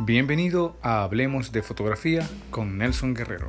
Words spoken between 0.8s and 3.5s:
a Hablemos de Fotografía con Nelson Guerrero.